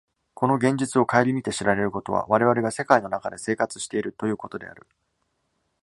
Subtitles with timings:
[0.33, 4.87] この現実を顧みて知られることは、我々が世界の中で生活しているということである。